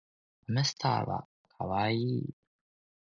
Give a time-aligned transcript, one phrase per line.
[0.47, 1.27] ハムスターは
[1.59, 2.29] かわいい